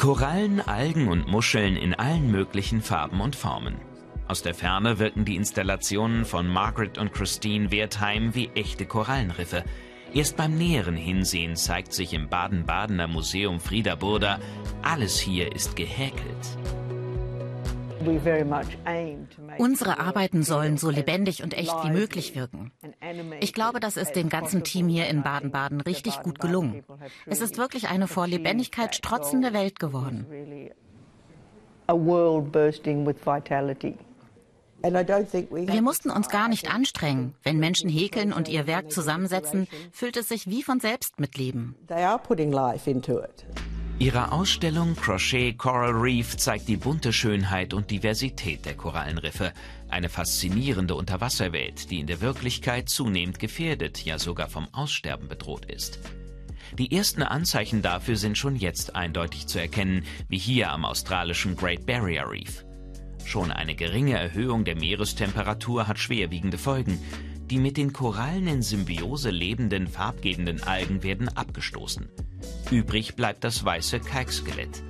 [0.00, 3.74] Korallen, Algen und Muscheln in allen möglichen Farben und Formen.
[4.28, 9.62] Aus der Ferne wirken die Installationen von Margaret und Christine Wertheim wie echte Korallenriffe.
[10.14, 14.40] Erst beim näheren Hinsehen zeigt sich im Baden-Badener Museum Frieda Burda,
[14.80, 16.56] alles hier ist gehäkelt.
[19.58, 22.72] Unsere Arbeiten sollen so lebendig und echt wie möglich wirken.
[23.40, 26.82] Ich glaube, das ist dem ganzen Team hier in Baden-Baden richtig gut gelungen.
[27.26, 30.26] Es ist wirklich eine vor Lebendigkeit strotzende Welt geworden.
[34.82, 37.34] Wir mussten uns gar nicht anstrengen.
[37.42, 41.74] Wenn Menschen häkeln und ihr Werk zusammensetzen, fühlt es sich wie von selbst mit Leben.
[44.00, 49.52] Ihre Ausstellung Crochet Coral Reef zeigt die bunte Schönheit und Diversität der Korallenriffe.
[49.90, 55.98] Eine faszinierende Unterwasserwelt, die in der Wirklichkeit zunehmend gefährdet, ja sogar vom Aussterben bedroht ist.
[56.78, 61.84] Die ersten Anzeichen dafür sind schon jetzt eindeutig zu erkennen, wie hier am australischen Great
[61.84, 62.64] Barrier Reef.
[63.26, 66.98] Schon eine geringe Erhöhung der Meerestemperatur hat schwerwiegende Folgen.
[67.50, 72.08] Die mit den Korallen in Symbiose lebenden farbgebenden Algen werden abgestoßen.
[72.70, 74.84] Übrig bleibt das weiße Kalkskelett.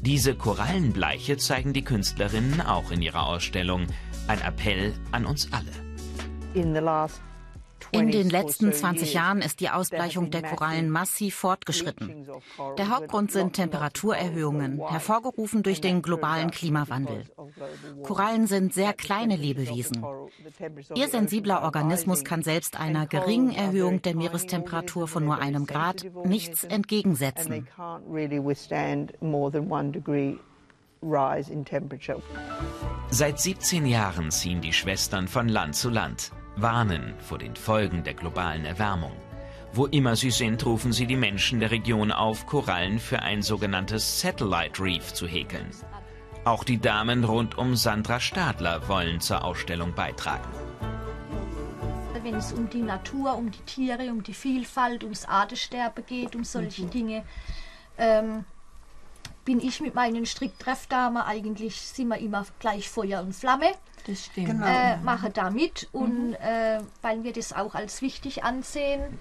[0.00, 3.86] Diese Korallenbleiche zeigen die Künstlerinnen auch in ihrer Ausstellung.
[4.28, 5.72] Ein Appell an uns alle.
[6.54, 7.20] In the last
[7.90, 12.26] in den letzten 20 Jahren ist die Ausbleichung der Korallen massiv fortgeschritten.
[12.78, 17.24] Der Hauptgrund sind Temperaturerhöhungen, hervorgerufen durch den globalen Klimawandel.
[18.02, 20.04] Korallen sind sehr kleine Lebewesen.
[20.94, 26.64] Ihr sensibler Organismus kann selbst einer geringen Erhöhung der Meerestemperatur von nur einem Grad nichts
[26.64, 27.68] entgegensetzen.
[33.10, 38.14] Seit 17 Jahren ziehen die Schwestern von Land zu Land warnen vor den Folgen der
[38.14, 39.12] globalen Erwärmung.
[39.72, 44.20] Wo immer sie sind, rufen sie die Menschen der Region auf, Korallen für ein sogenanntes
[44.20, 45.70] Satellite Reef zu häkeln.
[46.44, 50.48] Auch die Damen rund um Sandra Stadler wollen zur Ausstellung beitragen.
[52.22, 56.44] Wenn es um die Natur, um die Tiere, um die Vielfalt, ums Artensterben geht, um
[56.44, 56.90] solche mhm.
[56.90, 57.24] Dinge,
[57.98, 58.44] ähm,
[59.44, 63.72] bin ich mit meinen Stricktreffdamen eigentlich, sind wir immer gleich Feuer und Flamme.
[64.06, 64.48] Das stimmt.
[64.48, 64.66] Genau.
[64.66, 66.34] Äh, mache da mit und mhm.
[66.34, 69.18] äh, weil wir das auch als wichtig ansehen.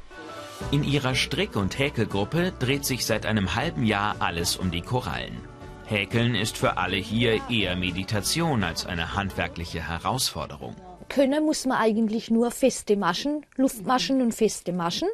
[0.72, 5.38] In ihrer Strick- und Häkelgruppe dreht sich seit einem halben Jahr alles um die Korallen.
[5.86, 10.76] Häkeln ist für alle hier eher Meditation als eine handwerkliche Herausforderung.
[11.09, 15.09] Können muss man eigentlich nur feste Maschen, Luftmaschen und feste Maschen.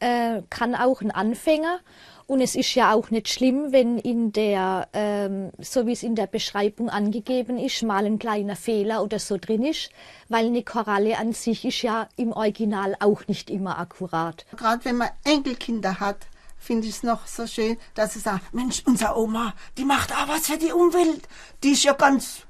[0.00, 1.80] Äh, kann auch ein Anfänger.
[2.26, 6.16] Und es ist ja auch nicht schlimm, wenn in der, ähm, so wie es in
[6.16, 9.90] der Beschreibung angegeben ist, mal ein kleiner Fehler oder so drin ist,
[10.28, 14.44] weil eine Koralle an sich ist ja im Original auch nicht immer akkurat.
[14.56, 16.26] Gerade wenn man Enkelkinder hat,
[16.58, 20.26] finde ich es noch so schön, dass sie sagen, Mensch, unsere Oma, die macht auch
[20.26, 21.28] was für die Umwelt.
[21.62, 22.42] Die ist ja ganz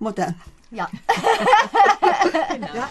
[0.00, 0.34] modern.
[0.72, 0.90] Ja.
[2.50, 2.66] genau.
[2.74, 2.90] ja.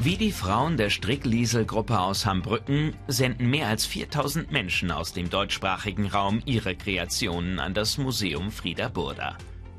[0.00, 6.06] Wie die Frauen der Strickliesel-Gruppe aus Hambrücken senden mehr als 4000 Menschen aus dem deutschsprachigen
[6.06, 9.36] Raum ihre Kreationen an das Museum Frieda Burda.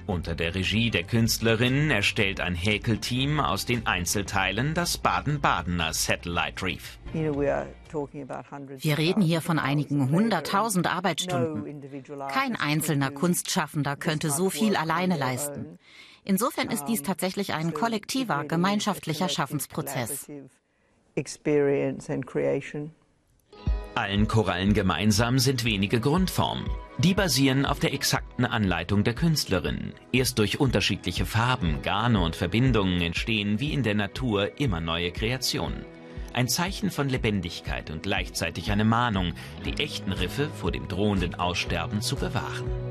[0.07, 6.99] Unter der Regie der Künstlerinnen erstellt ein Häkelteam aus den Einzelteilen das Baden-Badener Satellite Reef.
[7.13, 11.81] Wir reden hier von einigen hunderttausend Arbeitsstunden.
[12.29, 15.79] Kein einzelner Kunstschaffender könnte so viel alleine leisten.
[16.23, 20.27] Insofern ist dies tatsächlich ein kollektiver, gemeinschaftlicher Schaffensprozess.
[23.95, 26.65] Allen Korallen gemeinsam sind wenige Grundformen.
[26.99, 29.93] Die basieren auf der exakten Anleitung der Künstlerin.
[30.13, 35.85] Erst durch unterschiedliche Farben, Garne und Verbindungen entstehen wie in der Natur immer neue Kreationen.
[36.33, 39.33] Ein Zeichen von Lebendigkeit und gleichzeitig eine Mahnung,
[39.65, 42.88] die echten Riffe vor dem drohenden Aussterben zu bewahren.